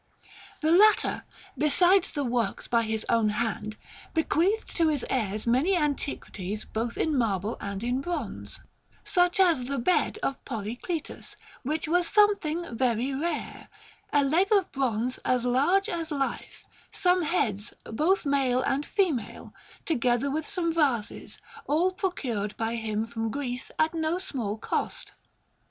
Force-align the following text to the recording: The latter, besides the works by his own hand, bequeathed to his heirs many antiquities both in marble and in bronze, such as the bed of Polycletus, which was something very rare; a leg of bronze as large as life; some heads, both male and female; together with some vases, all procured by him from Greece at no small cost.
The 0.61 0.71
latter, 0.71 1.25
besides 1.55 2.11
the 2.13 2.23
works 2.23 2.67
by 2.67 2.81
his 2.81 3.05
own 3.07 3.29
hand, 3.29 3.77
bequeathed 4.15 4.75
to 4.77 4.87
his 4.87 5.05
heirs 5.11 5.45
many 5.45 5.77
antiquities 5.77 6.65
both 6.65 6.97
in 6.97 7.15
marble 7.15 7.55
and 7.61 7.83
in 7.83 8.01
bronze, 8.01 8.61
such 9.03 9.39
as 9.39 9.65
the 9.65 9.77
bed 9.77 10.17
of 10.23 10.43
Polycletus, 10.43 11.35
which 11.61 11.87
was 11.87 12.07
something 12.07 12.75
very 12.75 13.13
rare; 13.13 13.69
a 14.11 14.23
leg 14.23 14.51
of 14.51 14.71
bronze 14.71 15.19
as 15.19 15.45
large 15.45 15.87
as 15.87 16.09
life; 16.09 16.63
some 16.91 17.21
heads, 17.21 17.71
both 17.83 18.25
male 18.25 18.63
and 18.63 18.87
female; 18.87 19.53
together 19.85 20.31
with 20.31 20.49
some 20.49 20.73
vases, 20.73 21.37
all 21.67 21.91
procured 21.93 22.57
by 22.57 22.75
him 22.75 23.05
from 23.05 23.29
Greece 23.29 23.69
at 23.77 23.93
no 23.93 24.17
small 24.17 24.57
cost. 24.57 25.13